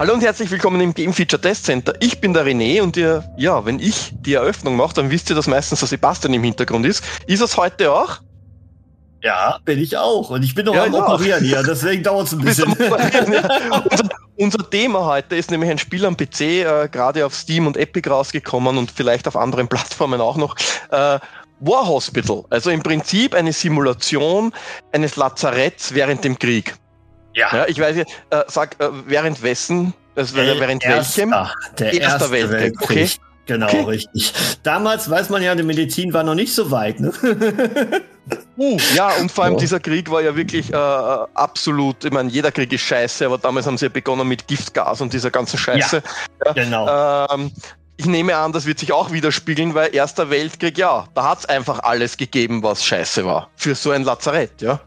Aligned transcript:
Hallo 0.00 0.14
und 0.14 0.22
herzlich 0.22 0.50
willkommen 0.50 0.80
im 0.80 0.94
Game 0.94 1.12
Feature 1.12 1.42
Test 1.42 1.66
Center. 1.66 1.92
Ich 2.00 2.22
bin 2.22 2.32
der 2.32 2.46
René 2.46 2.80
und 2.80 2.96
ihr, 2.96 3.22
ja, 3.36 3.66
wenn 3.66 3.78
ich 3.78 4.14
die 4.14 4.32
Eröffnung 4.32 4.74
mache, 4.74 4.94
dann 4.94 5.10
wisst 5.10 5.28
ihr, 5.28 5.36
dass 5.36 5.46
meistens 5.46 5.80
der 5.80 5.88
Sebastian 5.88 6.32
im 6.32 6.42
Hintergrund 6.42 6.86
ist. 6.86 7.04
Ist 7.26 7.42
es 7.42 7.58
heute 7.58 7.92
auch? 7.92 8.22
Ja, 9.22 9.58
bin 9.62 9.78
ich 9.78 9.98
auch. 9.98 10.30
Und 10.30 10.42
ich 10.42 10.54
bin 10.54 10.64
noch 10.64 10.74
ja, 10.74 10.84
am 10.84 10.94
Operieren 10.94 11.44
hier, 11.44 11.62
deswegen 11.62 12.02
dauert 12.02 12.28
es 12.28 12.32
ein 12.32 12.38
bisschen. 12.38 12.74
Ja. 12.78 13.82
unser, 13.90 14.08
unser, 14.38 14.70
Thema 14.70 15.04
heute 15.04 15.36
ist 15.36 15.50
nämlich 15.50 15.70
ein 15.70 15.76
Spiel 15.76 16.06
am 16.06 16.16
PC, 16.16 16.40
äh, 16.40 16.88
gerade 16.90 17.26
auf 17.26 17.34
Steam 17.34 17.66
und 17.66 17.76
Epic 17.76 18.08
rausgekommen 18.08 18.78
und 18.78 18.90
vielleicht 18.90 19.28
auf 19.28 19.36
anderen 19.36 19.68
Plattformen 19.68 20.22
auch 20.22 20.38
noch. 20.38 20.56
Äh, 20.90 21.18
War 21.60 21.86
Hospital, 21.86 22.44
also 22.48 22.70
im 22.70 22.82
Prinzip 22.82 23.34
eine 23.34 23.52
Simulation 23.52 24.54
eines 24.92 25.16
Lazaretts 25.16 25.92
während 25.92 26.24
dem 26.24 26.38
Krieg. 26.38 26.74
Ja. 27.34 27.48
ja 27.52 27.66
ich 27.68 27.78
weiß 27.78 27.96
nicht, 27.96 28.10
äh, 28.30 28.42
sag, 28.48 28.80
äh, 28.80 28.88
während 29.06 29.42
wessen? 29.42 29.94
Also, 30.16 30.36
während 30.36 30.84
erster, 30.84 31.22
welchem? 31.22 31.34
Der 31.78 31.92
Erster 31.92 32.02
erste 32.02 32.30
Weltkrieg. 32.30 32.60
Weltkrieg. 32.60 33.04
Okay. 33.04 33.10
Genau, 33.46 33.66
okay. 33.66 33.82
richtig. 33.82 34.32
Damals 34.62 35.10
weiß 35.10 35.28
man 35.30 35.42
ja, 35.42 35.54
die 35.56 35.64
Medizin 35.64 36.12
war 36.12 36.22
noch 36.22 36.36
nicht 36.36 36.54
so 36.54 36.70
weit. 36.70 37.00
Ne? 37.00 37.12
Uh, 38.56 38.76
ja, 38.94 39.08
und 39.14 39.32
vor 39.32 39.44
allem 39.44 39.54
ja. 39.54 39.60
dieser 39.60 39.80
Krieg 39.80 40.08
war 40.08 40.20
ja 40.20 40.36
wirklich 40.36 40.72
äh, 40.72 40.76
absolut, 40.76 42.04
ich 42.04 42.12
meine, 42.12 42.30
jeder 42.30 42.52
Krieg 42.52 42.72
ist 42.72 42.82
scheiße, 42.82 43.26
aber 43.26 43.38
damals 43.38 43.66
haben 43.66 43.76
sie 43.76 43.86
ja 43.86 43.88
begonnen 43.88 44.28
mit 44.28 44.46
Giftgas 44.46 45.00
und 45.00 45.12
dieser 45.12 45.32
ganzen 45.32 45.58
Scheiße. 45.58 46.02
Ja, 46.44 46.46
ja. 46.46 46.52
genau. 46.52 47.26
Ähm, 47.34 47.50
ich 47.96 48.06
nehme 48.06 48.36
an, 48.36 48.52
das 48.52 48.66
wird 48.66 48.78
sich 48.78 48.92
auch 48.92 49.10
widerspiegeln, 49.10 49.74
weil 49.74 49.92
Erster 49.94 50.30
Weltkrieg, 50.30 50.78
ja, 50.78 51.08
da 51.14 51.30
hat 51.30 51.40
es 51.40 51.46
einfach 51.46 51.80
alles 51.80 52.16
gegeben, 52.16 52.62
was 52.62 52.84
scheiße 52.84 53.24
war. 53.24 53.50
Für 53.56 53.74
so 53.74 53.90
ein 53.90 54.04
Lazarett, 54.04 54.62
ja. 54.62 54.78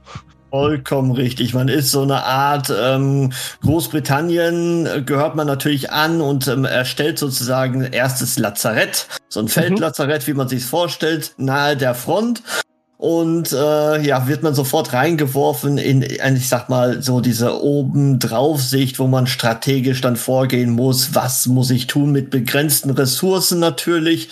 Vollkommen 0.53 1.09
richtig. 1.09 1.55
Man 1.55 1.67
ist 1.67 1.89
so 1.89 2.03
eine 2.03 2.25
Art 2.25 2.71
ähm, 2.71 3.31
Großbritannien, 3.63 4.85
äh, 4.85 5.01
gehört 5.01 5.35
man 5.35 5.47
natürlich 5.47 5.91
an 5.91 6.21
und 6.21 6.47
ähm, 6.47 6.63
erstellt 6.63 7.17
sozusagen 7.17 7.81
erstes 7.81 8.37
Lazarett, 8.37 9.07
so 9.29 9.39
ein 9.39 9.45
mhm. 9.45 9.49
Feldlazarett, 9.49 10.27
wie 10.27 10.35
man 10.35 10.47
sich 10.47 10.63
vorstellt, 10.63 11.33
nahe 11.37 11.75
der 11.75 11.95
Front. 11.95 12.43
Und 12.99 13.51
äh, 13.51 14.05
ja, 14.05 14.27
wird 14.27 14.43
man 14.43 14.53
sofort 14.53 14.93
reingeworfen 14.93 15.79
in, 15.79 16.03
in, 16.03 16.35
ich 16.35 16.47
sag 16.47 16.69
mal, 16.69 17.01
so 17.01 17.19
diese 17.19 17.59
oben-drauf-Sicht, 17.59 18.99
wo 18.99 19.07
man 19.07 19.25
strategisch 19.25 20.01
dann 20.01 20.17
vorgehen 20.17 20.69
muss. 20.69 21.15
Was 21.15 21.47
muss 21.47 21.71
ich 21.71 21.87
tun 21.87 22.11
mit 22.11 22.29
begrenzten 22.29 22.91
Ressourcen 22.91 23.57
natürlich? 23.57 24.29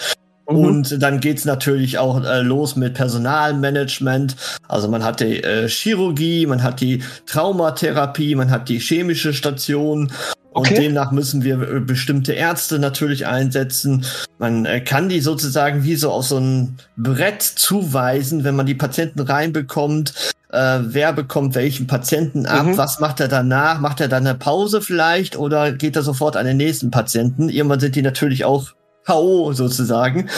Mhm. 0.52 0.66
Und 0.66 1.02
dann 1.02 1.20
geht's 1.20 1.46
natürlich 1.46 1.98
auch 1.98 2.24
äh, 2.24 2.42
los 2.42 2.76
mit 2.76 2.94
Personalmanagement. 2.94 4.36
Also 4.68 4.88
man 4.88 5.04
hat 5.04 5.20
die 5.20 5.44
äh, 5.44 5.68
Chirurgie, 5.68 6.46
man 6.46 6.64
hat 6.64 6.82
die 6.82 7.04
Traumatherapie, 7.26 8.36
man 8.36 8.52
hat 8.52 8.70
die 8.70 8.80
chemische 8.80 9.34
Station. 9.34 10.12
Und 10.54 10.68
okay. 10.68 10.76
demnach 10.76 11.12
müssen 11.12 11.44
wir 11.44 11.62
äh, 11.62 11.80
bestimmte 11.80 12.34
Ärzte 12.34 12.78
natürlich 12.78 13.26
einsetzen. 13.26 14.06
Man 14.38 14.66
äh, 14.66 14.82
kann 14.82 15.08
die 15.08 15.22
sozusagen 15.22 15.84
wie 15.84 15.96
so 15.96 16.12
auf 16.12 16.26
so 16.26 16.38
ein 16.38 16.78
Brett 16.98 17.42
zuweisen, 17.42 18.44
wenn 18.44 18.56
man 18.56 18.66
die 18.66 18.76
Patienten 18.76 19.22
reinbekommt. 19.22 20.14
Äh, 20.52 20.80
wer 20.82 21.14
bekommt 21.14 21.56
welchen 21.56 21.88
Patienten 21.88 22.46
ab? 22.46 22.66
Mhm. 22.66 22.78
Was 22.78 23.00
macht 23.00 23.22
er 23.22 23.30
danach? 23.30 23.80
Macht 23.80 24.02
er 24.02 24.10
dann 24.10 24.28
eine 24.28 24.38
Pause 24.38 24.82
vielleicht 24.82 25.38
oder 25.38 25.72
geht 25.72 25.96
er 25.96 26.02
sofort 26.02 26.36
an 26.36 26.46
den 26.46 26.58
nächsten 26.58 26.92
Patienten? 26.92 27.48
Irgendwann 27.48 27.80
sind 27.80 27.96
die 27.96 28.02
natürlich 28.02 28.44
auch 28.44 28.74
K.O. 29.06 29.54
sozusagen 29.54 30.30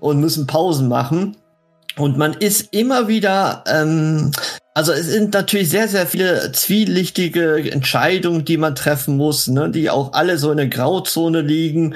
und 0.00 0.20
müssen 0.20 0.46
Pausen 0.46 0.88
machen. 0.88 1.36
Und 1.96 2.16
man 2.16 2.34
ist 2.34 2.72
immer 2.72 3.08
wieder, 3.08 3.64
ähm, 3.66 4.30
also 4.74 4.92
es 4.92 5.06
sind 5.06 5.34
natürlich 5.34 5.70
sehr, 5.70 5.88
sehr 5.88 6.06
viele 6.06 6.52
zwielichtige 6.52 7.70
Entscheidungen, 7.70 8.44
die 8.44 8.56
man 8.56 8.76
treffen 8.76 9.16
muss, 9.16 9.48
ne, 9.48 9.68
die 9.70 9.90
auch 9.90 10.12
alle 10.12 10.38
so 10.38 10.52
in 10.52 10.58
der 10.58 10.68
Grauzone 10.68 11.40
liegen. 11.40 11.94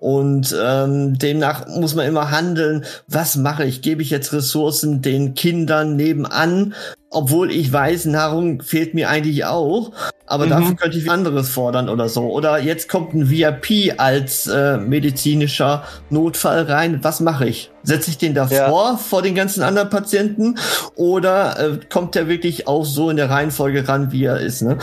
Und 0.00 0.56
ähm, 0.58 1.18
demnach 1.18 1.68
muss 1.68 1.94
man 1.94 2.06
immer 2.06 2.30
handeln, 2.30 2.86
was 3.06 3.36
mache 3.36 3.66
ich? 3.66 3.82
Gebe 3.82 4.00
ich 4.00 4.08
jetzt 4.08 4.32
Ressourcen 4.32 5.02
den 5.02 5.34
Kindern 5.34 5.94
nebenan, 5.94 6.74
obwohl 7.10 7.50
ich 7.50 7.70
weiß, 7.70 8.06
Nahrung 8.06 8.62
fehlt 8.62 8.94
mir 8.94 9.10
eigentlich 9.10 9.44
auch, 9.44 9.92
aber 10.26 10.46
mhm. 10.46 10.50
dafür 10.50 10.76
könnte 10.76 10.96
ich 10.96 11.10
anderes 11.10 11.50
fordern 11.50 11.90
oder 11.90 12.08
so. 12.08 12.30
Oder 12.30 12.60
jetzt 12.60 12.88
kommt 12.88 13.12
ein 13.12 13.28
VIP 13.28 13.94
als 13.98 14.46
äh, 14.46 14.78
medizinischer 14.78 15.84
Notfall 16.08 16.62
rein. 16.62 17.00
Was 17.02 17.20
mache 17.20 17.46
ich? 17.46 17.70
Setze 17.82 18.10
ich 18.10 18.16
den 18.16 18.32
davor 18.32 18.92
ja. 18.92 18.96
vor 18.96 19.20
den 19.20 19.34
ganzen 19.34 19.62
anderen 19.62 19.90
Patienten 19.90 20.56
oder 20.94 21.58
äh, 21.58 21.78
kommt 21.90 22.14
der 22.14 22.26
wirklich 22.26 22.66
auch 22.68 22.86
so 22.86 23.10
in 23.10 23.18
der 23.18 23.28
Reihenfolge 23.28 23.86
ran, 23.86 24.12
wie 24.12 24.24
er 24.24 24.40
ist? 24.40 24.62
Ne? 24.62 24.78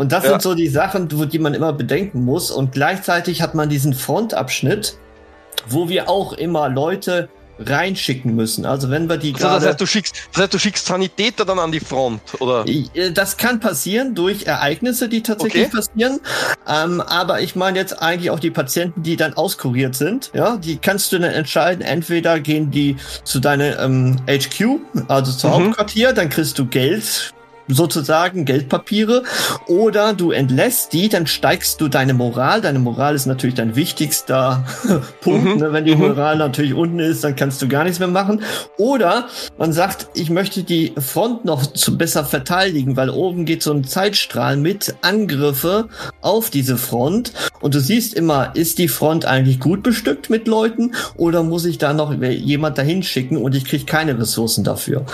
Und 0.00 0.12
das 0.12 0.24
ja. 0.24 0.30
sind 0.30 0.40
so 0.40 0.54
die 0.54 0.68
Sachen, 0.68 1.08
die 1.08 1.38
man 1.38 1.52
immer 1.52 1.74
bedenken 1.74 2.24
muss. 2.24 2.50
Und 2.50 2.72
gleichzeitig 2.72 3.42
hat 3.42 3.54
man 3.54 3.68
diesen 3.68 3.92
Frontabschnitt, 3.92 4.96
wo 5.68 5.90
wir 5.90 6.08
auch 6.08 6.32
immer 6.32 6.70
Leute 6.70 7.28
reinschicken 7.58 8.34
müssen. 8.34 8.64
Also 8.64 8.88
wenn 8.88 9.10
wir 9.10 9.18
die 9.18 9.34
also 9.34 9.46
gerade. 9.46 9.60
Das 9.60 9.68
heißt, 9.72 9.80
du 9.82 9.84
schickst, 9.84 10.14
das 10.32 10.42
heißt, 10.44 10.54
du 10.54 10.58
schickst 10.58 10.86
Sanitäter 10.86 11.44
dann 11.44 11.58
an 11.58 11.70
die 11.70 11.80
Front, 11.80 12.22
oder? 12.38 12.64
Äh, 12.66 13.12
das 13.12 13.36
kann 13.36 13.60
passieren 13.60 14.14
durch 14.14 14.46
Ereignisse, 14.46 15.06
die 15.10 15.22
tatsächlich 15.22 15.66
okay. 15.66 15.76
passieren. 15.76 16.20
Ähm, 16.66 17.02
aber 17.02 17.42
ich 17.42 17.54
meine 17.54 17.78
jetzt 17.78 18.00
eigentlich 18.00 18.30
auch 18.30 18.40
die 18.40 18.50
Patienten, 18.50 19.02
die 19.02 19.16
dann 19.16 19.34
auskuriert 19.34 19.96
sind. 19.96 20.30
Ja, 20.32 20.56
die 20.56 20.78
kannst 20.78 21.12
du 21.12 21.18
dann 21.18 21.30
entscheiden. 21.30 21.82
Entweder 21.82 22.40
gehen 22.40 22.70
die 22.70 22.96
zu 23.24 23.38
deiner 23.38 23.78
ähm, 23.80 24.16
HQ, 24.26 24.80
also 25.08 25.30
zum 25.30 25.50
mhm. 25.50 25.54
Hauptquartier, 25.66 26.14
dann 26.14 26.30
kriegst 26.30 26.58
du 26.58 26.64
Geld 26.64 27.34
sozusagen 27.74 28.44
Geldpapiere 28.44 29.22
oder 29.66 30.14
du 30.14 30.30
entlässt 30.30 30.92
die, 30.92 31.08
dann 31.08 31.26
steigst 31.26 31.80
du 31.80 31.88
deine 31.88 32.14
Moral. 32.14 32.60
Deine 32.60 32.78
Moral 32.78 33.14
ist 33.14 33.26
natürlich 33.26 33.54
dein 33.54 33.76
wichtigster 33.76 34.64
Punkt. 35.20 35.44
Mhm. 35.44 35.56
Ne? 35.60 35.72
Wenn 35.72 35.84
die 35.84 35.94
mhm. 35.94 36.08
Moral 36.08 36.38
natürlich 36.38 36.74
unten 36.74 36.98
ist, 36.98 37.24
dann 37.24 37.36
kannst 37.36 37.60
du 37.62 37.68
gar 37.68 37.84
nichts 37.84 37.98
mehr 37.98 38.08
machen. 38.08 38.42
Oder 38.76 39.28
man 39.58 39.72
sagt, 39.72 40.08
ich 40.14 40.30
möchte 40.30 40.62
die 40.62 40.92
Front 40.98 41.44
noch 41.44 41.66
zu 41.66 41.96
besser 41.96 42.24
verteidigen, 42.24 42.96
weil 42.96 43.10
oben 43.10 43.44
geht 43.44 43.62
so 43.62 43.72
ein 43.72 43.84
Zeitstrahl 43.84 44.56
mit 44.56 44.94
Angriffe 45.02 45.88
auf 46.20 46.50
diese 46.50 46.76
Front 46.76 47.32
und 47.60 47.74
du 47.74 47.80
siehst 47.80 48.14
immer, 48.14 48.54
ist 48.54 48.78
die 48.78 48.88
Front 48.88 49.24
eigentlich 49.24 49.60
gut 49.60 49.82
bestückt 49.82 50.30
mit 50.30 50.48
Leuten 50.48 50.92
oder 51.16 51.42
muss 51.42 51.64
ich 51.64 51.78
da 51.78 51.92
noch 51.92 52.12
jemand 52.12 52.78
dahin 52.78 53.02
schicken 53.02 53.36
und 53.36 53.54
ich 53.54 53.64
kriege 53.64 53.84
keine 53.84 54.18
Ressourcen 54.18 54.64
dafür? 54.64 55.04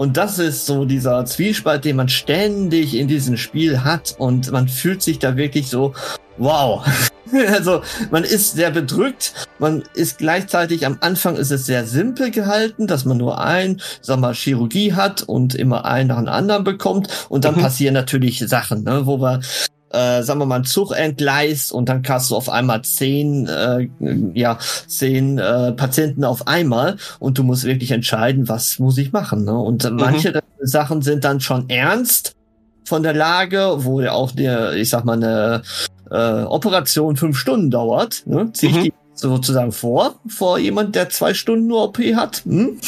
Und 0.00 0.16
das 0.16 0.38
ist 0.38 0.64
so 0.64 0.86
dieser 0.86 1.26
Zwiespalt, 1.26 1.84
den 1.84 1.96
man 1.96 2.08
ständig 2.08 2.96
in 2.96 3.06
diesem 3.06 3.36
Spiel 3.36 3.84
hat 3.84 4.14
und 4.16 4.50
man 4.50 4.66
fühlt 4.66 5.02
sich 5.02 5.18
da 5.18 5.36
wirklich 5.36 5.68
so, 5.68 5.92
wow. 6.38 6.82
also 7.52 7.82
man 8.10 8.24
ist 8.24 8.52
sehr 8.52 8.70
bedrückt, 8.70 9.34
man 9.58 9.82
ist 9.92 10.16
gleichzeitig 10.16 10.86
am 10.86 10.96
Anfang 11.02 11.36
ist 11.36 11.50
es 11.50 11.66
sehr 11.66 11.84
simpel 11.84 12.30
gehalten, 12.30 12.86
dass 12.86 13.04
man 13.04 13.18
nur 13.18 13.44
ein, 13.44 13.82
sag 14.00 14.20
mal, 14.20 14.32
Chirurgie 14.32 14.94
hat 14.94 15.22
und 15.22 15.54
immer 15.54 15.84
einen 15.84 16.08
nach 16.08 16.16
dem 16.16 16.28
anderen 16.28 16.64
bekommt 16.64 17.26
und 17.28 17.44
dann 17.44 17.56
mhm. 17.56 17.60
passieren 17.60 17.92
natürlich 17.92 18.38
Sachen, 18.38 18.84
ne, 18.84 19.04
wo 19.04 19.20
wir 19.20 19.40
äh, 19.90 20.22
sagen 20.22 20.40
wir 20.40 20.46
mal, 20.46 20.56
einen 20.56 20.64
Zug 20.64 20.92
entgleist 20.92 21.72
und 21.72 21.88
dann 21.88 22.02
hast 22.08 22.30
du 22.30 22.36
auf 22.36 22.48
einmal 22.48 22.82
zehn, 22.82 23.46
äh, 23.46 23.88
ja, 24.34 24.58
zehn 24.86 25.38
äh, 25.38 25.72
Patienten 25.72 26.24
auf 26.24 26.46
einmal 26.46 26.96
und 27.18 27.38
du 27.38 27.42
musst 27.42 27.64
wirklich 27.64 27.90
entscheiden, 27.90 28.48
was 28.48 28.78
muss 28.78 28.98
ich 28.98 29.12
machen. 29.12 29.44
Ne? 29.44 29.56
Und 29.56 29.84
mhm. 29.84 29.96
manche 29.96 30.40
Sachen 30.60 31.02
sind 31.02 31.24
dann 31.24 31.40
schon 31.40 31.68
ernst 31.68 32.36
von 32.84 33.02
der 33.02 33.14
Lage, 33.14 33.76
wo 33.78 34.00
ja 34.00 34.12
auch 34.12 34.32
der, 34.32 34.74
ich 34.74 34.90
sag 34.90 35.04
mal, 35.04 35.14
eine 35.14 35.62
äh, 36.10 36.44
Operation 36.44 37.16
fünf 37.16 37.38
Stunden 37.38 37.70
dauert. 37.70 38.22
Ne? 38.26 38.50
Zieh 38.52 38.68
ich 38.68 38.76
mhm. 38.76 38.82
die 38.82 38.92
sozusagen 39.14 39.72
vor, 39.72 40.14
vor 40.26 40.58
jemand, 40.58 40.94
der 40.94 41.10
zwei 41.10 41.34
Stunden 41.34 41.66
nur 41.66 41.84
OP 41.84 41.98
hat? 41.98 42.42
Hm? 42.44 42.78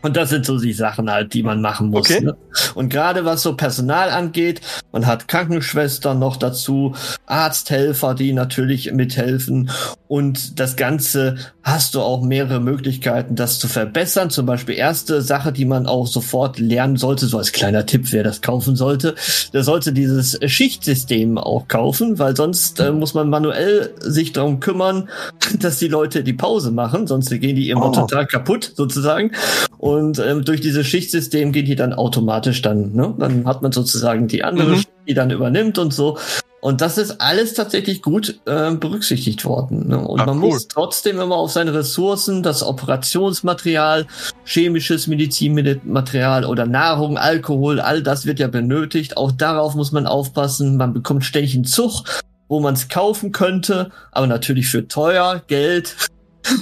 Und 0.00 0.16
das 0.16 0.30
sind 0.30 0.46
so 0.46 0.58
die 0.58 0.72
Sachen 0.72 1.10
halt, 1.10 1.34
die 1.34 1.42
man 1.42 1.60
machen 1.60 1.90
muss. 1.90 2.08
Okay. 2.08 2.24
Ne? 2.24 2.36
Und 2.74 2.88
gerade 2.88 3.24
was 3.24 3.42
so 3.42 3.56
Personal 3.56 4.10
angeht, 4.10 4.60
man 4.92 5.06
hat 5.06 5.26
Krankenschwestern 5.26 6.18
noch 6.18 6.36
dazu, 6.36 6.94
Arzthelfer, 7.26 8.14
die 8.14 8.32
natürlich 8.32 8.92
mithelfen. 8.92 9.70
Und 10.06 10.60
das 10.60 10.76
Ganze 10.76 11.36
hast 11.62 11.94
du 11.94 12.00
auch 12.00 12.22
mehrere 12.22 12.60
Möglichkeiten, 12.60 13.34
das 13.34 13.58
zu 13.58 13.66
verbessern. 13.66 14.30
Zum 14.30 14.46
Beispiel 14.46 14.76
erste 14.76 15.20
Sache, 15.20 15.52
die 15.52 15.64
man 15.64 15.86
auch 15.86 16.06
sofort 16.06 16.60
lernen 16.60 16.96
sollte, 16.96 17.26
so 17.26 17.38
als 17.38 17.52
kleiner 17.52 17.84
Tipp, 17.84 18.12
wer 18.12 18.22
das 18.22 18.40
kaufen 18.40 18.76
sollte, 18.76 19.16
der 19.52 19.64
sollte 19.64 19.92
dieses 19.92 20.38
Schichtsystem 20.44 21.38
auch 21.38 21.66
kaufen, 21.66 22.18
weil 22.18 22.36
sonst 22.36 22.78
äh, 22.78 22.92
muss 22.92 23.14
man 23.14 23.28
manuell 23.28 23.94
sich 24.00 24.32
darum 24.32 24.60
kümmern, 24.60 25.08
dass 25.58 25.78
die 25.78 25.88
Leute 25.88 26.22
die 26.22 26.32
Pause 26.32 26.70
machen, 26.70 27.06
sonst 27.08 27.30
gehen 27.30 27.56
die 27.56 27.68
immer 27.70 27.90
oh. 27.90 27.92
total 27.92 28.26
kaputt 28.26 28.72
sozusagen. 28.76 29.32
Und 29.78 29.87
ähm, 29.96 30.44
durch 30.44 30.60
dieses 30.60 30.86
Schichtsystem 30.86 31.52
geht 31.52 31.68
die 31.68 31.76
dann 31.76 31.92
automatisch 31.92 32.62
dann, 32.62 32.92
ne? 32.94 33.14
Dann 33.18 33.46
hat 33.46 33.62
man 33.62 33.72
sozusagen 33.72 34.28
die 34.28 34.44
andere, 34.44 34.76
mhm. 34.76 34.84
die 35.06 35.14
dann 35.14 35.30
übernimmt 35.30 35.78
und 35.78 35.92
so. 35.92 36.18
Und 36.60 36.80
das 36.80 36.98
ist 36.98 37.20
alles 37.20 37.54
tatsächlich 37.54 38.02
gut 38.02 38.40
äh, 38.46 38.72
berücksichtigt 38.72 39.44
worden. 39.44 39.88
Ne? 39.88 39.98
Und 39.98 40.20
Ach, 40.20 40.26
man 40.26 40.38
cool. 40.38 40.50
muss 40.50 40.66
trotzdem 40.66 41.20
immer 41.20 41.36
auf 41.36 41.52
seine 41.52 41.72
Ressourcen, 41.72 42.42
das 42.42 42.64
Operationsmaterial, 42.64 44.06
chemisches 44.44 45.06
Medizinmaterial 45.06 46.44
oder 46.44 46.66
Nahrung, 46.66 47.16
Alkohol, 47.16 47.78
all 47.78 48.02
das 48.02 48.26
wird 48.26 48.40
ja 48.40 48.48
benötigt. 48.48 49.16
Auch 49.16 49.30
darauf 49.30 49.76
muss 49.76 49.92
man 49.92 50.08
aufpassen. 50.08 50.76
Man 50.76 50.92
bekommt 50.92 51.24
ständig 51.24 51.54
einen 51.54 51.64
Zug, 51.64 52.02
wo 52.48 52.58
man 52.58 52.74
es 52.74 52.88
kaufen 52.88 53.30
könnte, 53.30 53.90
aber 54.10 54.26
natürlich 54.26 54.66
für 54.66 54.88
teuer 54.88 55.42
Geld. 55.46 55.94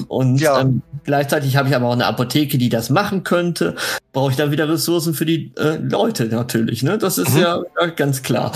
Und 0.08 0.40
ja. 0.40 0.60
ähm, 0.60 0.82
gleichzeitig 1.04 1.56
habe 1.56 1.68
ich 1.68 1.76
aber 1.76 1.86
auch 1.88 1.92
eine 1.92 2.06
Apotheke, 2.06 2.58
die 2.58 2.68
das 2.68 2.90
machen 2.90 3.24
könnte. 3.24 3.74
Brauche 4.12 4.30
ich 4.30 4.36
dann 4.36 4.50
wieder 4.50 4.68
Ressourcen 4.68 5.14
für 5.14 5.26
die 5.26 5.52
äh, 5.56 5.76
Leute 5.76 6.26
natürlich. 6.26 6.82
Ne? 6.82 6.98
Das 6.98 7.18
ist 7.18 7.34
mhm. 7.34 7.40
ja, 7.40 7.62
ja, 7.80 7.86
ganz 7.88 8.22
klar. 8.22 8.52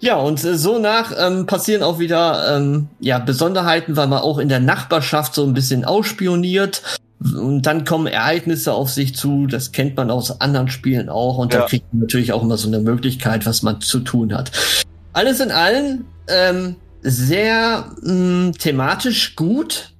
Ja, 0.00 0.16
und 0.16 0.42
äh, 0.44 0.56
so 0.56 0.78
nach 0.78 1.12
ähm, 1.16 1.46
passieren 1.46 1.82
auch 1.82 1.98
wieder 1.98 2.56
ähm, 2.56 2.88
ja, 2.98 3.18
Besonderheiten, 3.18 3.96
weil 3.96 4.08
man 4.08 4.20
auch 4.20 4.38
in 4.38 4.48
der 4.48 4.60
Nachbarschaft 4.60 5.34
so 5.34 5.44
ein 5.44 5.54
bisschen 5.54 5.84
ausspioniert. 5.84 6.82
Und 7.20 7.62
dann 7.62 7.84
kommen 7.84 8.08
Ereignisse 8.08 8.72
auf 8.72 8.90
sich 8.90 9.14
zu, 9.14 9.46
das 9.46 9.70
kennt 9.70 9.96
man 9.96 10.10
aus 10.10 10.40
anderen 10.40 10.68
Spielen 10.68 11.08
auch. 11.08 11.38
Und 11.38 11.54
ja. 11.54 11.60
da 11.60 11.66
kriegt 11.66 11.92
man 11.92 12.00
natürlich 12.00 12.32
auch 12.32 12.42
immer 12.42 12.56
so 12.56 12.66
eine 12.66 12.80
Möglichkeit, 12.80 13.46
was 13.46 13.62
man 13.62 13.80
zu 13.80 14.00
tun 14.00 14.34
hat. 14.34 14.50
Alles 15.12 15.38
in 15.38 15.52
allem 15.52 16.04
ähm, 16.28 16.76
sehr 17.02 17.86
mh, 18.02 18.12
mm, 18.12 18.52
thematisch 18.54 19.36
gut, 19.36 19.91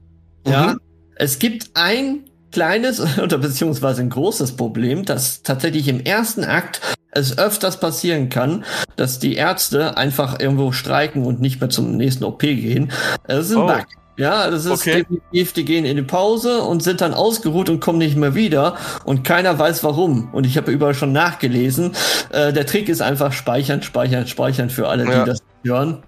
ja, 0.46 0.74
mhm. 0.74 0.80
es 1.16 1.38
gibt 1.38 1.70
ein 1.74 2.24
kleines 2.52 3.18
oder 3.18 3.38
beziehungsweise 3.38 4.02
ein 4.02 4.10
großes 4.10 4.56
Problem, 4.56 5.04
dass 5.04 5.42
tatsächlich 5.42 5.88
im 5.88 6.00
ersten 6.00 6.44
Akt 6.44 6.80
es 7.10 7.38
öfters 7.38 7.78
passieren 7.78 8.28
kann, 8.28 8.64
dass 8.96 9.18
die 9.18 9.34
Ärzte 9.34 9.96
einfach 9.96 10.40
irgendwo 10.40 10.72
streiken 10.72 11.24
und 11.24 11.40
nicht 11.40 11.60
mehr 11.60 11.68
zum 11.68 11.96
nächsten 11.96 12.24
OP 12.24 12.40
gehen. 12.40 12.90
Das 13.26 13.46
ist 13.46 13.52
ein 13.52 13.62
oh. 13.62 13.66
Bug. 13.66 13.86
Ja, 14.18 14.50
das 14.50 14.66
ist 14.66 14.70
okay. 14.70 15.04
definitiv, 15.08 15.54
die 15.54 15.64
gehen 15.64 15.86
in 15.86 15.96
die 15.96 16.02
Pause 16.02 16.62
und 16.62 16.82
sind 16.82 17.00
dann 17.00 17.14
ausgeruht 17.14 17.70
und 17.70 17.80
kommen 17.80 17.98
nicht 17.98 18.16
mehr 18.16 18.34
wieder 18.34 18.76
und 19.04 19.24
keiner 19.24 19.58
weiß 19.58 19.84
warum. 19.84 20.28
Und 20.32 20.46
ich 20.46 20.58
habe 20.58 20.70
überall 20.70 20.94
schon 20.94 21.12
nachgelesen. 21.12 21.92
Äh, 22.30 22.52
der 22.52 22.66
Trick 22.66 22.90
ist 22.90 23.00
einfach 23.00 23.32
speichern, 23.32 23.82
speichern, 23.82 24.26
speichern 24.26 24.68
für 24.68 24.88
alle, 24.88 25.06
ja. 25.06 25.24
die 25.24 25.30
das 25.30 25.42
hören. 25.64 26.02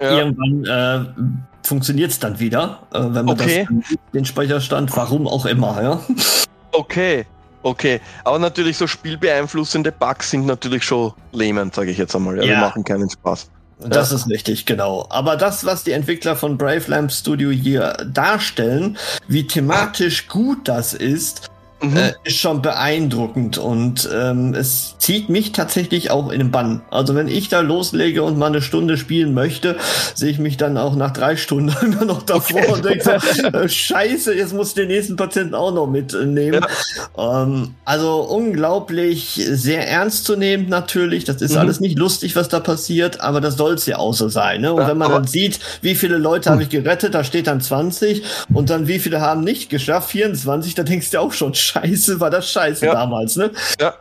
Ja. 0.00 0.18
Irgendwann 0.18 0.64
äh, 0.64 1.22
funktioniert 1.68 2.10
es 2.10 2.18
dann 2.18 2.40
wieder, 2.40 2.80
äh, 2.92 2.98
wenn 2.98 3.26
man 3.26 3.28
okay. 3.28 3.68
das, 3.70 3.98
den 4.12 4.24
Speicherstand, 4.24 4.96
warum 4.96 5.28
auch 5.28 5.46
immer, 5.46 5.80
ja. 5.82 6.00
Okay, 6.72 7.24
okay. 7.62 8.00
Aber 8.24 8.38
natürlich 8.38 8.76
so 8.76 8.86
spielbeeinflussende 8.86 9.92
Bugs 9.92 10.30
sind 10.30 10.46
natürlich 10.46 10.82
schon 10.82 11.12
lähmend, 11.32 11.74
sage 11.74 11.90
ich 11.90 11.98
jetzt 11.98 12.16
einmal. 12.16 12.36
Ja, 12.38 12.44
ja. 12.44 12.54
Die 12.54 12.60
machen 12.60 12.84
keinen 12.84 13.08
Spaß. 13.08 13.50
Das 13.80 14.10
ja. 14.10 14.16
ist 14.16 14.28
richtig, 14.28 14.66
genau. 14.66 15.06
Aber 15.08 15.36
das, 15.36 15.64
was 15.64 15.84
die 15.84 15.92
Entwickler 15.92 16.34
von 16.34 16.58
Brave 16.58 16.84
Lamp 16.88 17.12
Studio 17.12 17.50
hier 17.50 17.96
darstellen, 18.12 18.98
wie 19.28 19.46
thematisch 19.46 20.26
gut 20.26 20.66
das 20.66 20.94
ist, 20.94 21.48
mhm. 21.80 21.96
äh, 21.96 22.12
ist 22.24 22.38
schon 22.38 22.62
beeindruckend 22.62 23.58
und 23.58 24.08
ähm, 24.12 24.54
es 24.54 24.96
zieht 24.98 25.28
mich 25.28 25.52
tatsächlich 25.52 26.10
auch 26.10 26.30
in 26.30 26.38
den 26.38 26.50
Bann. 26.50 26.82
Also 26.90 27.14
wenn 27.14 27.28
ich 27.28 27.48
da 27.48 27.60
loslege 27.60 28.22
und 28.22 28.38
mal 28.38 28.46
eine 28.46 28.62
Stunde 28.62 28.96
spielen 28.96 29.34
möchte, 29.34 29.76
sehe 30.14 30.30
ich 30.30 30.38
mich 30.38 30.56
dann 30.56 30.76
auch 30.76 30.96
nach 30.96 31.12
drei 31.12 31.36
Stunden 31.36 31.74
immer 31.82 32.04
noch 32.04 32.22
davor 32.22 32.60
okay. 32.60 32.72
und 32.72 32.84
denke 32.84 33.04
so, 33.04 33.46
äh, 33.46 33.68
scheiße, 33.68 34.34
jetzt 34.34 34.54
muss 34.54 34.68
ich 34.68 34.74
den 34.74 34.88
nächsten 34.88 35.16
Patienten 35.16 35.54
auch 35.54 35.72
noch 35.72 35.86
mitnehmen. 35.86 36.64
Ja. 37.16 37.42
Ähm, 37.42 37.74
also 37.84 38.20
unglaublich 38.20 39.40
sehr 39.50 39.88
ernst 39.88 40.24
zu 40.24 40.36
nehmen 40.36 40.68
natürlich. 40.68 41.24
Das 41.24 41.40
ist 41.42 41.52
mhm. 41.52 41.58
alles 41.58 41.80
nicht 41.80 41.98
lustig, 41.98 42.36
was 42.36 42.48
da 42.48 42.60
passiert, 42.60 43.20
aber 43.20 43.40
das 43.40 43.56
soll 43.56 43.74
es 43.74 43.86
ja 43.86 43.98
auch 43.98 44.14
so 44.14 44.28
sein. 44.28 44.60
Ne? 44.60 44.72
Und 44.72 44.82
ja, 44.82 44.88
wenn 44.88 44.98
man 44.98 45.10
dann 45.10 45.26
sieht, 45.26 45.60
wie 45.82 45.94
viele 45.94 46.18
Leute 46.18 46.50
habe 46.50 46.62
ich 46.62 46.68
gerettet, 46.68 47.14
da 47.14 47.24
steht 47.24 47.46
dann 47.46 47.60
20 47.60 48.22
und 48.52 48.70
dann 48.70 48.88
wie 48.88 48.98
viele 48.98 49.20
haben 49.20 49.42
nicht 49.42 49.70
geschafft, 49.70 50.10
24, 50.10 50.74
da 50.74 50.82
denkst 50.82 51.10
du 51.10 51.20
auch 51.20 51.32
schon, 51.32 51.54
scheiße, 51.68 52.20
war 52.20 52.30
das 52.30 52.50
scheiße 52.50 52.86
ja. 52.86 52.94
damals, 52.94 53.36
ne? 53.36 53.50
Ja. 53.80 53.94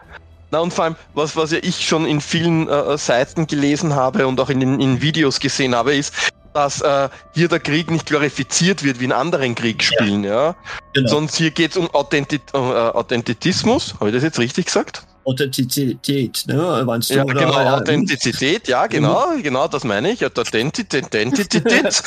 Na 0.49 0.59
und 0.59 0.73
vor 0.73 0.85
allem, 0.85 0.95
was, 1.13 1.35
was 1.35 1.51
ja 1.51 1.57
ich 1.61 1.85
schon 1.85 2.05
in 2.05 2.21
vielen 2.21 2.69
äh, 2.69 2.97
Seiten 2.97 3.47
gelesen 3.47 3.95
habe 3.95 4.25
und 4.27 4.39
auch 4.39 4.49
in, 4.49 4.61
in, 4.61 4.79
in 4.79 5.01
Videos 5.01 5.41
gesehen 5.41 5.75
habe, 5.75 5.93
ist, 5.93 6.13
dass 6.53 6.79
äh, 6.81 7.09
hier 7.33 7.49
der 7.49 7.59
Krieg 7.59 7.91
nicht 7.91 8.05
glorifiziert 8.05 8.83
wird 8.83 8.99
wie 8.99 9.05
in 9.05 9.11
anderen 9.11 9.55
Kriegsspielen, 9.55 10.23
ja. 10.23 10.47
ja? 10.47 10.55
Genau. 10.93 11.09
Sonst 11.09 11.35
hier 11.35 11.51
geht 11.51 11.71
es 11.71 11.77
um 11.77 11.85
äh, 11.85 11.89
Authentitismus, 11.93 13.95
habe 13.99 14.09
ich 14.09 14.15
das 14.15 14.23
jetzt 14.23 14.39
richtig 14.39 14.67
gesagt? 14.67 15.03
Authentizität, 15.27 16.45
ne? 16.47 16.83
Meinst 16.85 17.09
du, 17.09 17.15
ja, 17.15 17.25
oder? 17.25 17.33
genau, 17.33 17.75
Authentizität, 17.75 18.69
ja, 18.69 18.87
genau, 18.87 19.35
mhm. 19.35 19.43
genau, 19.43 19.67
das 19.67 19.83
meine 19.83 20.11
ich. 20.11 20.25
Authentizität, 20.25 21.11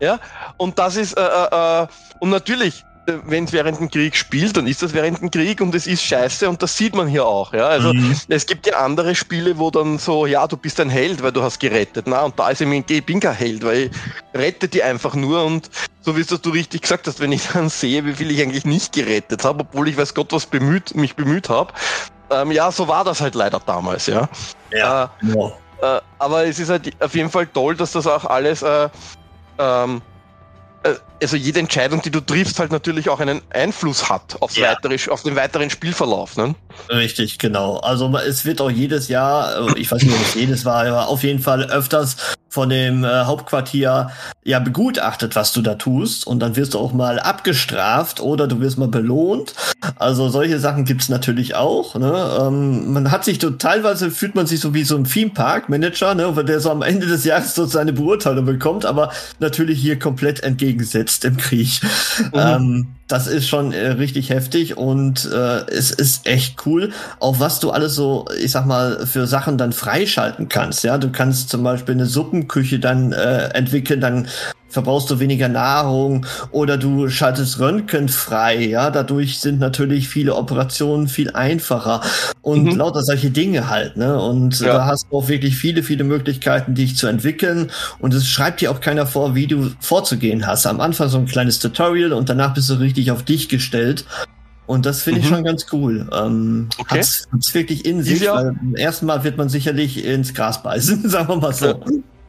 ja. 0.00 0.20
Und 0.58 0.78
das 0.78 0.96
ist, 0.96 1.16
äh, 1.16 1.22
äh, 1.22 1.82
äh 1.82 1.86
und 2.20 2.28
natürlich, 2.28 2.84
wenn 3.06 3.44
es 3.44 3.52
während 3.52 3.78
dem 3.78 3.90
Krieg 3.90 4.16
spielt, 4.16 4.56
dann 4.56 4.66
ist 4.66 4.82
das 4.82 4.92
während 4.92 5.20
dem 5.20 5.30
Krieg 5.30 5.60
und 5.60 5.74
es 5.74 5.86
ist 5.86 6.02
scheiße 6.02 6.48
und 6.48 6.62
das 6.62 6.76
sieht 6.76 6.94
man 6.94 7.06
hier 7.06 7.24
auch. 7.24 7.52
Ja? 7.52 7.68
Also 7.68 7.92
mhm. 7.92 8.16
es 8.28 8.46
gibt 8.46 8.66
ja 8.66 8.78
andere 8.78 9.14
Spiele, 9.14 9.58
wo 9.58 9.70
dann 9.70 9.98
so, 9.98 10.26
ja, 10.26 10.46
du 10.46 10.56
bist 10.56 10.80
ein 10.80 10.90
Held, 10.90 11.22
weil 11.22 11.32
du 11.32 11.42
hast 11.42 11.60
gerettet. 11.60 12.06
Na, 12.06 12.22
und 12.22 12.38
da 12.38 12.50
ist 12.50 12.60
ich, 12.60 12.90
ich 12.90 13.06
bin 13.06 13.20
kein 13.20 13.34
Held, 13.34 13.64
weil 13.64 13.78
ich 13.84 13.90
rette 14.34 14.68
die 14.68 14.82
einfach 14.82 15.14
nur 15.14 15.44
und 15.44 15.70
so 16.00 16.16
wie 16.16 16.20
es 16.20 16.28
du 16.28 16.50
richtig 16.50 16.82
gesagt 16.82 17.06
hast, 17.06 17.20
wenn 17.20 17.32
ich 17.32 17.48
dann 17.52 17.68
sehe, 17.68 18.04
wie 18.04 18.14
viel 18.14 18.30
ich 18.30 18.40
eigentlich 18.42 18.64
nicht 18.64 18.92
gerettet 18.92 19.44
habe, 19.44 19.60
obwohl 19.60 19.88
ich 19.88 19.96
weiß 19.96 20.14
Gott 20.14 20.32
was 20.32 20.46
bemüht, 20.46 20.94
mich 20.94 21.16
bemüht 21.16 21.48
habe. 21.48 21.72
Ähm, 22.30 22.50
ja, 22.50 22.70
so 22.72 22.88
war 22.88 23.04
das 23.04 23.20
halt 23.20 23.34
leider 23.34 23.60
damals, 23.64 24.06
ja. 24.06 24.28
Ja. 24.72 25.04
Äh, 25.04 25.26
genau. 25.26 25.58
äh, 25.80 26.00
aber 26.18 26.46
es 26.46 26.58
ist 26.58 26.70
halt 26.70 26.92
auf 27.00 27.14
jeden 27.14 27.30
Fall 27.30 27.46
toll, 27.46 27.76
dass 27.76 27.92
das 27.92 28.06
auch 28.06 28.24
alles 28.24 28.62
äh, 28.62 28.88
ähm, 29.58 29.96
äh, 29.98 30.15
also 31.22 31.36
jede 31.36 31.60
Entscheidung, 31.60 32.02
die 32.02 32.10
du 32.10 32.20
triffst, 32.20 32.58
halt 32.58 32.72
natürlich 32.72 33.08
auch 33.08 33.20
einen 33.20 33.40
Einfluss 33.50 34.08
hat 34.08 34.36
aufs 34.40 34.56
ja. 34.56 34.68
weitere, 34.68 34.98
auf 35.10 35.22
den 35.22 35.36
weiteren 35.36 35.70
Spielverlauf. 35.70 36.36
Ne? 36.36 36.54
Richtig, 36.88 37.38
genau. 37.38 37.78
Also 37.78 38.14
es 38.18 38.44
wird 38.44 38.60
auch 38.60 38.70
jedes 38.70 39.08
Jahr, 39.08 39.68
äh, 39.68 39.78
ich 39.78 39.90
weiß 39.90 40.02
nicht, 40.02 40.14
ob 40.14 40.20
es 40.20 40.34
jedes 40.34 40.64
war, 40.64 40.86
aber 40.86 41.08
auf 41.08 41.22
jeden 41.22 41.40
Fall 41.40 41.64
öfters 41.64 42.35
von 42.56 42.70
dem 42.70 43.04
äh, 43.04 43.24
Hauptquartier 43.24 44.10
ja 44.42 44.58
begutachtet, 44.60 45.36
was 45.36 45.52
du 45.52 45.60
da 45.60 45.74
tust. 45.74 46.26
Und 46.26 46.40
dann 46.40 46.56
wirst 46.56 46.72
du 46.72 46.78
auch 46.78 46.94
mal 46.94 47.20
abgestraft 47.20 48.18
oder 48.18 48.48
du 48.48 48.60
wirst 48.60 48.78
mal 48.78 48.88
belohnt. 48.88 49.52
Also 49.96 50.30
solche 50.30 50.58
Sachen 50.58 50.86
gibt's 50.86 51.10
natürlich 51.10 51.54
auch. 51.54 51.96
Ne? 51.96 52.38
Ähm, 52.40 52.94
man 52.94 53.10
hat 53.10 53.26
sich 53.26 53.42
so, 53.42 53.50
teilweise 53.50 54.10
fühlt 54.10 54.34
man 54.34 54.46
sich 54.46 54.60
so 54.60 54.72
wie 54.72 54.84
so 54.84 54.96
ein 54.96 55.04
Theme-Park-Manager, 55.04 56.14
ne? 56.14 56.44
der 56.44 56.60
so 56.60 56.70
am 56.70 56.80
Ende 56.80 57.06
des 57.06 57.24
Jahres 57.24 57.54
so 57.54 57.66
seine 57.66 57.92
Beurteilung 57.92 58.46
bekommt, 58.46 58.86
aber 58.86 59.12
natürlich 59.38 59.78
hier 59.78 59.98
komplett 59.98 60.42
entgegensetzt 60.42 61.26
im 61.26 61.36
Krieg. 61.36 61.82
Mhm. 62.18 62.30
Ähm, 62.32 62.86
das 63.08 63.26
ist 63.26 63.46
schon 63.48 63.72
äh, 63.72 63.88
richtig 63.88 64.30
heftig 64.30 64.76
und 64.76 65.30
äh, 65.32 65.64
es 65.70 65.90
ist 65.90 66.26
echt 66.26 66.66
cool, 66.66 66.92
auch 67.20 67.38
was 67.38 67.60
du 67.60 67.70
alles 67.70 67.94
so, 67.94 68.26
ich 68.40 68.50
sag 68.50 68.66
mal, 68.66 69.06
für 69.06 69.26
Sachen 69.26 69.58
dann 69.58 69.72
freischalten 69.72 70.48
kannst. 70.48 70.82
Ja, 70.82 70.98
du 70.98 71.10
kannst 71.10 71.48
zum 71.48 71.62
Beispiel 71.62 71.94
eine 71.94 72.06
Suppenküche 72.06 72.80
dann 72.80 73.12
äh, 73.12 73.48
entwickeln, 73.48 74.00
dann 74.00 74.28
verbrauchst 74.76 75.08
du 75.08 75.20
weniger 75.20 75.48
Nahrung 75.48 76.26
oder 76.50 76.76
du 76.76 77.08
schaltest 77.08 77.58
Röntgen 77.58 78.10
frei, 78.10 78.62
ja, 78.62 78.90
dadurch 78.90 79.40
sind 79.40 79.58
natürlich 79.58 80.10
viele 80.10 80.34
Operationen 80.34 81.08
viel 81.08 81.30
einfacher 81.30 82.02
und 82.42 82.64
mhm. 82.64 82.76
lauter 82.76 83.02
solche 83.02 83.30
Dinge 83.30 83.70
halt, 83.70 83.96
ne? 83.96 84.20
Und 84.20 84.60
ja. 84.60 84.74
da 84.74 84.84
hast 84.84 85.06
du 85.10 85.16
auch 85.16 85.28
wirklich 85.28 85.56
viele, 85.56 85.82
viele 85.82 86.04
Möglichkeiten, 86.04 86.74
dich 86.74 86.94
zu 86.98 87.06
entwickeln 87.06 87.70
und 88.00 88.12
es 88.12 88.28
schreibt 88.28 88.60
dir 88.60 88.70
auch 88.70 88.82
keiner 88.82 89.06
vor, 89.06 89.34
wie 89.34 89.46
du 89.46 89.70
vorzugehen 89.80 90.46
hast. 90.46 90.66
Am 90.66 90.82
Anfang 90.82 91.08
so 91.08 91.16
ein 91.16 91.24
kleines 91.24 91.58
Tutorial 91.58 92.12
und 92.12 92.28
danach 92.28 92.52
bist 92.52 92.68
du 92.68 92.74
richtig 92.74 93.10
auf 93.10 93.22
dich 93.22 93.48
gestellt 93.48 94.04
und 94.66 94.84
das 94.84 95.02
finde 95.02 95.20
ich 95.20 95.30
mhm. 95.30 95.36
schon 95.36 95.44
ganz 95.44 95.66
cool. 95.72 96.06
Ähm, 96.12 96.68
okay. 96.76 96.98
hat's, 96.98 97.26
hat's 97.32 97.54
wirklich 97.54 97.86
in 97.86 98.02
sich, 98.02 98.28
weil 98.28 98.52
beim 98.52 98.74
ersten 98.74 99.06
Mal 99.06 99.24
wird 99.24 99.38
man 99.38 99.48
sicherlich 99.48 100.04
ins 100.04 100.34
Gras 100.34 100.62
beißen, 100.62 101.08
sagen 101.08 101.28
wir 101.28 101.36
mal 101.36 101.54
so. 101.54 101.66
Ja. 101.66 101.76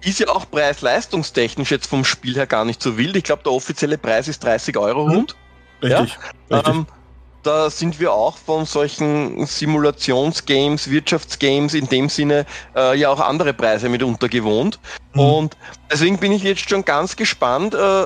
Ist 0.07 0.19
ja 0.19 0.29
auch 0.29 0.49
preis-leistungstechnisch 0.49 1.69
jetzt 1.69 1.87
vom 1.87 2.05
Spiel 2.05 2.35
her 2.35 2.47
gar 2.47 2.63
nicht 2.63 2.81
so 2.81 2.97
wild. 2.97 3.17
Ich 3.17 3.25
glaube, 3.25 3.43
der 3.43 3.51
offizielle 3.51 3.97
Preis 3.97 4.29
ist 4.29 4.41
30 4.41 4.77
Euro 4.77 5.05
mhm. 5.05 5.13
rund. 5.13 5.35
Richtig. 5.83 6.17
Ja? 6.49 6.57
richtig. 6.57 6.73
Ähm, 6.73 6.87
da 7.43 7.69
sind 7.69 7.99
wir 7.99 8.13
auch 8.13 8.37
von 8.37 8.65
solchen 8.65 9.45
Simulationsgames, 9.45 10.89
Wirtschaftsgames 10.89 11.73
in 11.73 11.87
dem 11.89 12.07
Sinne 12.07 12.45
äh, 12.73 12.97
ja 12.97 13.09
auch 13.09 13.19
andere 13.19 13.53
Preise 13.53 13.89
mitunter 13.89 14.29
gewohnt. 14.29 14.79
Mhm. 15.13 15.19
Und 15.19 15.57
deswegen 15.91 16.17
bin 16.17 16.31
ich 16.31 16.43
jetzt 16.43 16.69
schon 16.69 16.85
ganz 16.85 17.17
gespannt, 17.17 17.73
äh, 17.73 18.05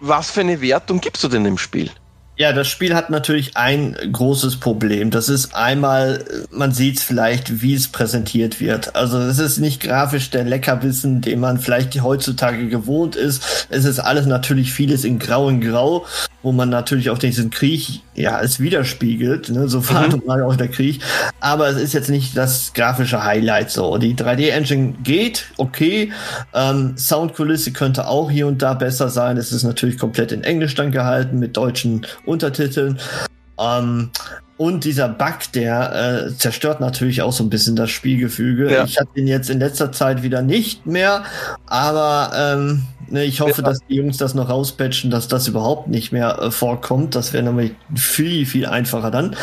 was 0.00 0.30
für 0.30 0.40
eine 0.40 0.58
Wertung 0.62 1.02
gibst 1.02 1.22
du 1.22 1.28
denn 1.28 1.44
im 1.44 1.58
Spiel? 1.58 1.90
Ja, 2.38 2.52
das 2.52 2.68
Spiel 2.68 2.94
hat 2.94 3.10
natürlich 3.10 3.56
ein 3.56 3.96
großes 4.12 4.60
Problem. 4.60 5.10
Das 5.10 5.28
ist 5.28 5.56
einmal, 5.56 6.24
man 6.52 6.70
sieht 6.70 6.98
es 6.98 7.02
vielleicht, 7.02 7.62
wie 7.62 7.74
es 7.74 7.88
präsentiert 7.88 8.60
wird. 8.60 8.94
Also 8.94 9.18
es 9.18 9.40
ist 9.40 9.58
nicht 9.58 9.82
grafisch 9.82 10.30
der 10.30 10.44
Leckerbissen, 10.44 11.20
den 11.20 11.40
man 11.40 11.58
vielleicht 11.58 12.00
heutzutage 12.00 12.68
gewohnt 12.68 13.16
ist. 13.16 13.66
Es 13.70 13.84
ist 13.84 13.98
alles 13.98 14.26
natürlich 14.26 14.72
vieles 14.72 15.02
in 15.02 15.18
Grau 15.18 15.48
in 15.48 15.60
Grau, 15.60 16.06
wo 16.44 16.52
man 16.52 16.68
natürlich 16.68 17.10
auch 17.10 17.18
diesen 17.18 17.50
Krieg, 17.50 18.02
ja, 18.14 18.40
es 18.40 18.60
widerspiegelt. 18.60 19.48
Ne? 19.48 19.68
So 19.68 19.80
mhm. 19.80 20.22
mal 20.24 20.44
auch 20.44 20.54
der 20.54 20.68
Krieg. 20.68 21.02
Aber 21.40 21.66
es 21.68 21.76
ist 21.76 21.92
jetzt 21.92 22.08
nicht 22.08 22.36
das 22.36 22.72
grafische 22.72 23.24
Highlight 23.24 23.72
so. 23.72 23.98
Die 23.98 24.14
3D-Engine 24.14 24.94
geht, 25.02 25.46
okay. 25.56 26.12
Ähm, 26.54 26.96
Soundkulisse 26.96 27.72
könnte 27.72 28.06
auch 28.06 28.30
hier 28.30 28.46
und 28.46 28.62
da 28.62 28.74
besser 28.74 29.08
sein. 29.08 29.38
Es 29.38 29.50
ist 29.50 29.64
natürlich 29.64 29.98
komplett 29.98 30.30
in 30.30 30.44
Englisch 30.44 30.76
dann 30.76 30.92
gehalten 30.92 31.40
mit 31.40 31.56
deutschen 31.56 32.06
Untertiteln. 32.28 32.98
Ähm, 33.58 34.10
und 34.56 34.84
dieser 34.84 35.08
Bug, 35.08 35.52
der 35.54 36.26
äh, 36.26 36.36
zerstört 36.36 36.80
natürlich 36.80 37.22
auch 37.22 37.32
so 37.32 37.44
ein 37.44 37.50
bisschen 37.50 37.76
das 37.76 37.90
Spielgefüge. 37.90 38.72
Ja. 38.72 38.84
Ich 38.84 38.98
hatte 38.98 39.10
ihn 39.14 39.28
jetzt 39.28 39.50
in 39.50 39.60
letzter 39.60 39.92
Zeit 39.92 40.24
wieder 40.24 40.42
nicht 40.42 40.84
mehr, 40.84 41.22
aber 41.66 42.32
ähm, 42.34 42.82
ne, 43.08 43.24
ich 43.24 43.40
hoffe, 43.40 43.62
ja. 43.62 43.68
dass 43.68 43.78
die 43.88 43.94
Jungs 43.94 44.16
das 44.16 44.34
noch 44.34 44.48
rauspatchen, 44.48 45.12
dass 45.12 45.28
das 45.28 45.46
überhaupt 45.46 45.86
nicht 45.86 46.10
mehr 46.10 46.40
äh, 46.40 46.50
vorkommt. 46.50 47.14
Das 47.14 47.32
wäre 47.32 47.44
nämlich 47.44 47.72
viel, 47.94 48.46
viel 48.46 48.66
einfacher 48.66 49.12
dann. 49.12 49.36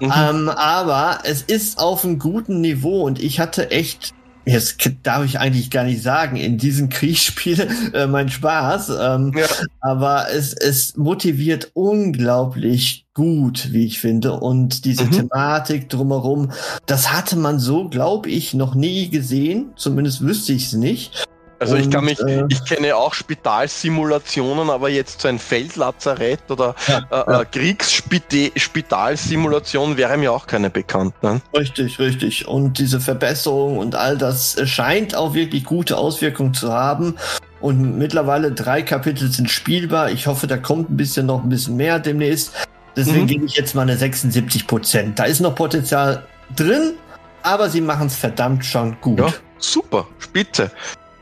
Mhm. 0.00 0.12
Ähm, 0.16 0.48
aber 0.48 1.18
es 1.24 1.42
ist 1.42 1.80
auf 1.80 2.04
einem 2.04 2.20
guten 2.20 2.60
Niveau 2.60 3.02
und 3.02 3.20
ich 3.20 3.40
hatte 3.40 3.72
echt 3.72 4.14
jetzt 4.50 4.76
darf 5.02 5.24
ich 5.24 5.38
eigentlich 5.38 5.70
gar 5.70 5.84
nicht 5.84 6.02
sagen, 6.02 6.36
in 6.36 6.58
diesem 6.58 6.88
Kriegsspiel 6.88 7.68
äh, 7.94 8.06
mein 8.06 8.28
Spaß. 8.28 8.90
Ähm, 9.00 9.32
ja. 9.36 9.46
Aber 9.80 10.26
es, 10.30 10.52
es 10.52 10.96
motiviert 10.96 11.70
unglaublich 11.74 13.06
gut, 13.14 13.72
wie 13.72 13.86
ich 13.86 14.00
finde. 14.00 14.34
Und 14.34 14.84
diese 14.84 15.04
mhm. 15.04 15.10
Thematik 15.10 15.88
drumherum, 15.88 16.50
das 16.86 17.12
hatte 17.12 17.36
man 17.36 17.58
so, 17.58 17.88
glaube 17.88 18.30
ich, 18.30 18.54
noch 18.54 18.74
nie 18.74 19.08
gesehen. 19.08 19.72
Zumindest 19.76 20.22
wüsste 20.22 20.52
ich 20.52 20.66
es 20.66 20.72
nicht. 20.74 21.26
Also 21.60 21.74
und, 21.74 21.82
ich 21.82 21.90
kann 21.90 22.06
mich, 22.06 22.18
äh, 22.20 22.44
ich 22.48 22.64
kenne 22.64 22.96
auch 22.96 23.12
Spitalsimulationen, 23.12 24.70
aber 24.70 24.88
jetzt 24.88 25.20
so 25.20 25.28
ein 25.28 25.38
Feldlazarett 25.38 26.50
oder 26.50 26.74
ja, 26.88 26.98
äh, 26.98 27.02
ja. 27.10 27.42
Äh, 27.42 27.44
Kriegsspitalsimulation 27.44 29.98
wäre 29.98 30.16
mir 30.16 30.32
auch 30.32 30.46
keine 30.46 30.70
bekannt. 30.70 31.12
Ne? 31.22 31.42
Richtig, 31.54 31.98
richtig. 31.98 32.48
Und 32.48 32.78
diese 32.78 32.98
Verbesserung 32.98 33.76
und 33.76 33.94
all 33.94 34.16
das 34.16 34.56
scheint 34.64 35.14
auch 35.14 35.34
wirklich 35.34 35.64
gute 35.64 35.98
Auswirkungen 35.98 36.54
zu 36.54 36.72
haben. 36.72 37.16
Und 37.60 37.98
mittlerweile 37.98 38.52
drei 38.52 38.80
Kapitel 38.80 39.30
sind 39.30 39.50
spielbar. 39.50 40.10
Ich 40.10 40.26
hoffe, 40.26 40.46
da 40.46 40.56
kommt 40.56 40.90
ein 40.90 40.96
bisschen 40.96 41.26
noch 41.26 41.42
ein 41.42 41.50
bisschen 41.50 41.76
mehr 41.76 41.98
demnächst. 41.98 42.54
Deswegen 42.96 43.24
mhm. 43.24 43.26
gebe 43.26 43.44
ich 43.44 43.56
jetzt 43.56 43.74
mal 43.74 43.82
eine 43.82 43.98
76 43.98 44.66
Prozent. 44.66 45.18
Da 45.18 45.24
ist 45.24 45.40
noch 45.40 45.54
Potenzial 45.54 46.24
drin, 46.56 46.94
aber 47.42 47.68
sie 47.68 47.82
machen 47.82 48.06
es 48.06 48.16
verdammt 48.16 48.64
schon 48.64 48.98
gut. 49.02 49.20
Ja, 49.20 49.30
super, 49.58 50.06
spitze. 50.18 50.70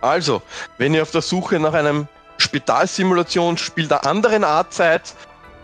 Also, 0.00 0.42
wenn 0.78 0.94
ihr 0.94 1.02
auf 1.02 1.10
der 1.10 1.22
Suche 1.22 1.58
nach 1.58 1.74
einem 1.74 2.08
Spitalsimulationsspiel 2.38 3.88
der 3.88 4.06
anderen 4.06 4.44
Art 4.44 4.72
seid, 4.72 5.14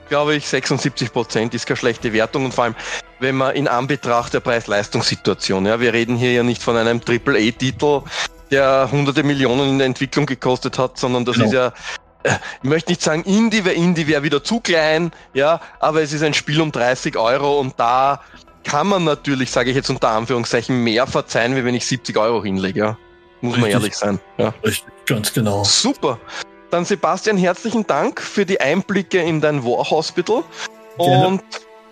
glaube 0.08 0.34
ich, 0.34 0.44
76% 0.46 1.54
ist 1.54 1.66
keine 1.66 1.76
schlechte 1.76 2.12
Wertung 2.12 2.44
und 2.44 2.54
vor 2.54 2.64
allem, 2.64 2.74
wenn 3.20 3.36
man 3.36 3.54
in 3.54 3.68
Anbetracht 3.68 4.34
der 4.34 4.40
Preis-Leistungssituation, 4.40 5.66
ja, 5.66 5.80
wir 5.80 5.92
reden 5.92 6.16
hier 6.16 6.32
ja 6.32 6.42
nicht 6.42 6.62
von 6.62 6.76
einem 6.76 7.00
AAA-Titel, 7.06 8.02
der 8.50 8.88
hunderte 8.90 9.22
Millionen 9.22 9.70
in 9.70 9.78
der 9.78 9.86
Entwicklung 9.86 10.26
gekostet 10.26 10.78
hat, 10.78 10.98
sondern 10.98 11.24
das 11.24 11.36
genau. 11.36 11.46
ist 11.46 11.52
ja, 11.54 11.72
äh, 12.24 12.36
ich 12.62 12.68
möchte 12.68 12.90
nicht 12.90 13.02
sagen 13.02 13.22
Indie, 13.22 13.64
weil 13.64 13.74
Indie 13.74 14.06
wäre 14.06 14.22
wieder 14.22 14.44
zu 14.44 14.60
klein, 14.60 15.12
ja, 15.32 15.60
aber 15.80 16.02
es 16.02 16.12
ist 16.12 16.22
ein 16.22 16.34
Spiel 16.34 16.60
um 16.60 16.70
30 16.70 17.16
Euro 17.16 17.58
und 17.60 17.74
da 17.78 18.20
kann 18.64 18.86
man 18.86 19.04
natürlich, 19.04 19.50
sage 19.50 19.70
ich 19.70 19.76
jetzt 19.76 19.90
unter 19.90 20.10
Anführungszeichen, 20.10 20.82
mehr 20.82 21.06
verzeihen, 21.06 21.54
wie 21.56 21.64
wenn 21.64 21.74
ich 21.74 21.86
70 21.86 22.16
Euro 22.16 22.42
hinlege, 22.42 22.78
ja. 22.80 22.96
Muss 23.44 23.56
Richtig. 23.56 23.72
man 23.74 23.82
ehrlich 23.82 23.94
sein. 23.94 24.20
Ja. 24.38 24.54
Richtig, 24.64 24.90
ganz 25.04 25.32
genau. 25.32 25.64
Super. 25.64 26.18
Dann 26.70 26.86
Sebastian, 26.86 27.36
herzlichen 27.36 27.86
Dank 27.86 28.22
für 28.22 28.46
die 28.46 28.58
Einblicke 28.58 29.20
in 29.20 29.42
dein 29.42 29.62
War 29.64 29.90
Hospital. 29.90 30.42
Gerne. 30.96 31.26
Und 31.26 31.42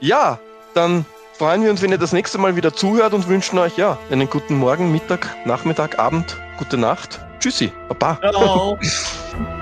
ja, 0.00 0.38
dann 0.72 1.04
freuen 1.36 1.62
wir 1.62 1.70
uns, 1.70 1.82
wenn 1.82 1.90
ihr 1.90 1.98
das 1.98 2.12
nächste 2.12 2.38
Mal 2.38 2.56
wieder 2.56 2.72
zuhört 2.72 3.12
und 3.12 3.28
wünschen 3.28 3.58
euch 3.58 3.76
ja 3.76 3.98
einen 4.10 4.30
guten 4.30 4.56
Morgen, 4.56 4.90
Mittag, 4.90 5.36
Nachmittag, 5.44 5.98
Abend, 5.98 6.38
gute 6.56 6.78
Nacht. 6.78 7.20
Tschüssi, 7.38 7.70
Baba. 7.88 8.18
Ciao. 8.18 8.78